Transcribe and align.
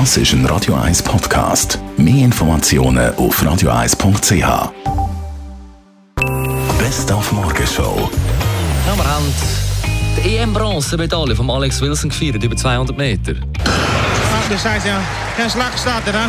Das 0.00 0.16
ist 0.16 0.32
ein 0.32 0.44
Radio 0.46 0.74
1 0.74 1.04
Podcast. 1.04 1.78
Mehr 1.96 2.24
Informationen 2.24 3.14
auf 3.14 3.40
radio1.ch. 3.40 4.72
Best 6.80 7.12
auf 7.12 7.30
Morgenshow. 7.30 8.10
Ja, 8.88 8.96
wir 8.96 9.04
haben 9.04 9.32
die 10.16 10.36
EM-Bronzemedaille 10.36 11.36
von 11.36 11.48
Alex 11.48 11.80
Wilson 11.80 12.10
gefeiert, 12.10 12.42
über 12.42 12.56
200 12.56 12.98
Meter. 12.98 13.34
Ach 13.64 14.48
du 14.50 14.58
Scheiße, 14.58 14.88
ja. 14.88 15.00
Kein 15.36 15.48
Schlag 15.48 15.70
gestartet, 15.70 16.12
ha? 16.12 16.28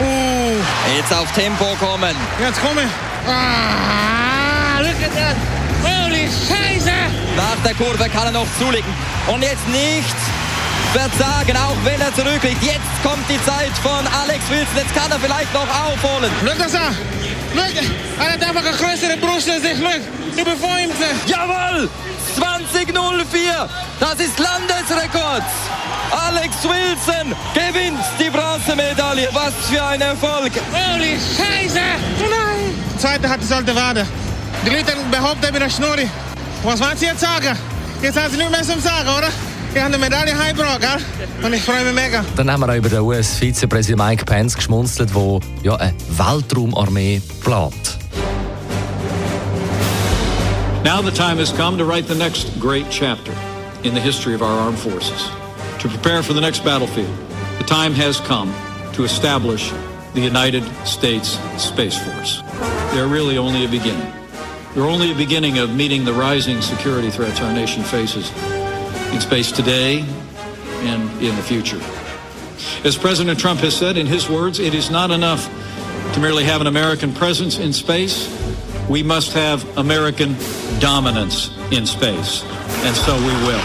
Uh, 0.00 0.52
Jetzt 0.96 1.12
auf 1.12 1.32
Tempo 1.32 1.64
kommen. 1.80 2.14
jetzt 2.40 2.60
komme. 2.62 2.82
Ah, 3.26 4.78
look 4.78 5.02
at 5.02 5.12
that. 5.16 5.36
Holy 5.82 6.28
Scheiße! 6.28 6.92
Nach 7.36 7.56
der 7.64 7.74
Kurve 7.74 8.08
kann 8.08 8.26
er 8.26 8.32
noch 8.32 8.46
zulegen. 8.56 8.90
Und 9.26 9.42
jetzt 9.42 9.66
nicht 9.68 10.14
verzagen, 10.94 11.56
auch 11.56 11.76
wenn 11.84 12.00
er 12.00 12.14
zurückliegt. 12.14 12.62
Jetzt 12.62 12.94
kommt 13.02 13.28
die 13.28 13.42
Zeit 13.44 13.74
von 13.82 14.06
Alex 14.22 14.48
Wilson. 14.48 14.76
Jetzt 14.76 14.94
kann 14.94 15.10
er 15.10 15.18
vielleicht 15.18 15.52
noch 15.52 15.66
aufholen. 15.66 16.30
Look 16.44 16.58
das 16.58 16.74
an. 16.74 16.96
Look, 17.54 17.74
er 18.18 18.32
hat 18.32 18.42
einfach 18.42 18.64
eine 18.64 18.76
größere 18.76 19.16
Brust 19.18 19.50
als 19.50 19.64
ich. 19.64 19.78
Look, 19.78 20.02
ich 20.36 20.44
bin 20.44 20.56
vor 20.56 20.78
ihm. 20.78 20.90
Jawohl! 21.26 21.90
20.04. 22.38 23.68
Das 24.00 24.14
ist 24.20 24.38
Landesrekord. 24.38 25.42
Alex 26.10 26.54
Wilson 26.62 27.34
gewinnt 27.54 28.04
die 28.18 28.30
Bronzemedaille. 28.30 29.28
Was 29.32 29.54
für 29.68 29.84
ein 29.84 30.00
Erfolg. 30.00 30.52
Holy 30.72 31.18
Scheiße! 31.18 31.80
Oh 32.20 32.28
nein! 32.30 32.98
Zweite 32.98 33.28
hat 33.28 33.40
die 33.40 33.46
sollte 33.46 33.74
warten. 33.74 34.06
Die 34.64 34.70
Leute 34.70 34.96
behaupten 35.10 35.52
mit 35.52 35.60
der 35.60 35.70
Schnurri. 35.70 36.08
Was 36.62 36.80
wollen 36.80 36.96
Sie 36.96 37.06
jetzt 37.06 37.20
sagen? 37.20 37.56
Jetzt 38.00 38.16
haben 38.18 38.30
Sie 38.30 38.38
nicht 38.38 38.50
mehr 38.50 38.62
zum 38.62 38.80
Sagen, 38.80 39.08
oder? 39.08 39.28
Ich 39.74 39.80
habe 39.80 39.92
eine 39.92 39.98
Medaille 39.98 40.38
heimgebracht, 40.38 40.80
gell? 40.80 41.44
Und 41.44 41.52
ich 41.52 41.62
freue 41.62 41.82
mich 41.82 41.94
mega. 41.94 42.24
Dann 42.36 42.48
haben 42.48 42.60
wir 42.60 42.68
auch 42.68 42.76
über 42.76 42.88
den 42.88 43.00
US-Vizepräsident 43.00 44.00
Mike 44.00 44.24
Pence 44.24 44.54
geschmunzelt, 44.54 45.10
der 45.12 45.40
ja 45.64 45.74
eine 45.74 45.92
Weltraumarmee 46.10 47.20
plant. 47.42 47.98
Now 50.84 51.02
the 51.02 51.10
time 51.10 51.38
has 51.40 51.52
come 51.52 51.76
to 51.76 51.84
write 51.84 52.06
the 52.06 52.14
next 52.14 52.56
great 52.60 52.86
chapter 52.88 53.32
in 53.82 53.94
the 53.94 54.00
history 54.00 54.36
of 54.36 54.42
our 54.42 54.60
armed 54.60 54.78
forces. 54.78 55.28
To 55.80 55.88
prepare 55.88 56.22
for 56.22 56.34
the 56.34 56.40
next 56.40 56.62
battlefield, 56.62 57.10
the 57.58 57.64
time 57.64 57.94
has 57.94 58.20
come 58.20 58.54
to 58.92 59.02
establish 59.02 59.72
the 60.14 60.20
United 60.20 60.62
States 60.84 61.36
Space 61.56 61.98
Force. 61.98 62.44
They're 62.92 63.08
really 63.08 63.38
only 63.38 63.64
a 63.64 63.68
beginning. 63.68 64.12
They're 64.74 64.86
only 64.86 65.10
a 65.10 65.16
beginning 65.16 65.58
of 65.58 65.74
meeting 65.74 66.04
the 66.04 66.12
rising 66.12 66.62
security 66.62 67.10
threats 67.10 67.40
our 67.40 67.52
nation 67.52 67.82
faces 67.82 68.30
in 69.14 69.20
space 69.20 69.52
today 69.52 70.04
and 70.82 71.02
in 71.22 71.36
the 71.36 71.42
future. 71.42 71.80
As 72.84 72.96
President 72.96 73.38
Trump 73.38 73.60
has 73.60 73.74
said 73.74 73.96
in 73.96 74.06
his 74.06 74.28
words, 74.28 74.58
it 74.58 74.74
is 74.74 74.90
not 74.90 75.10
enough 75.10 75.48
to 76.14 76.20
merely 76.20 76.44
have 76.44 76.60
an 76.60 76.66
American 76.66 77.12
presence 77.12 77.58
in 77.58 77.72
space. 77.72 78.28
We 78.88 79.02
must 79.02 79.32
have 79.32 79.64
American 79.78 80.36
dominance 80.80 81.50
in 81.70 81.86
space. 81.86 82.42
And 82.84 82.96
so 82.96 83.14
we 83.14 83.34
will. 83.46 83.60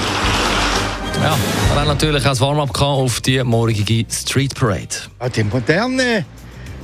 Ja, 1.22 1.38
wir 1.74 1.80
haben 1.82 1.88
natürlich 1.88 2.24
auch 2.24 2.30
das 2.30 2.40
Warm-up 2.40 2.74
gehabt 2.74 2.82
auf 2.82 3.20
die 3.22 3.44
morgige 3.44 4.06
Street 4.10 4.56
Parade. 4.56 4.96
Ah, 5.20 5.30
die 5.30 5.44
moderne 5.44 6.26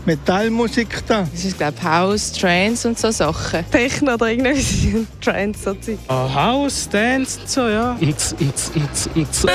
Metallmusik 0.06 1.06
da. 1.08 1.28
Das 1.32 1.44
ist, 1.44 1.58
glaube 1.58 1.74
ich, 1.78 1.84
House, 1.84 2.32
Trance 2.32 2.88
und 2.88 3.00
so 3.00 3.12
Sachen. 3.12 3.66
Techno 3.72 4.14
oder 4.14 4.30
irgendwie 4.30 5.08
Trance, 5.22 5.60
so 5.64 5.74
Zeug. 5.74 5.98
Ah, 6.08 6.34
House, 6.34 6.88
Dance 6.90 7.40
und 7.40 7.50
so, 7.50 7.68
ja. 7.68 7.98
It's, 8.00 8.36
it's, 8.40 8.72
it's, 8.76 9.10
it's. 9.16 9.46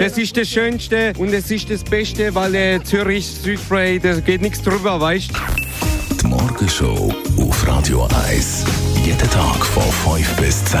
Das 0.00 0.18
ist 0.18 0.36
das 0.36 0.48
Schönste 0.48 1.12
und 1.16 1.32
es 1.32 1.48
ist 1.50 1.70
das 1.70 1.84
Beste, 1.84 2.34
weil 2.34 2.54
äh, 2.56 2.82
Zürich 2.82 3.28
Parade, 3.68 4.00
da 4.00 4.20
geht 4.20 4.42
nichts 4.42 4.60
drüber, 4.60 5.00
weißt 5.00 5.30
Die 6.20 6.26
Morgenshow 6.26 7.14
auf 7.38 7.68
Radio 7.68 8.08
1. 8.28 8.64
Jeden 9.04 9.30
Tag 9.30 9.64
von 9.64 10.16
5 10.16 10.36
bis 10.36 10.64
10. 10.64 10.80